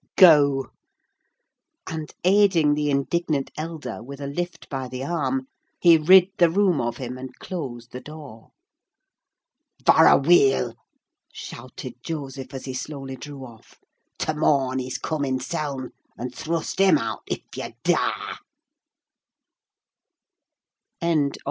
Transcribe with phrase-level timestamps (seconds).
[0.17, 0.71] Go—"
[1.85, 5.45] And, aiding the indignant elder with a lift by the arm,
[5.79, 8.49] he rid the room of him and closed the door.
[9.85, 10.73] "Varrah weell!"
[11.31, 13.77] shouted Joseph, as he slowly drew off.
[14.17, 18.39] "To morn, he's come hisseln, and thrust him out, if ye darr!"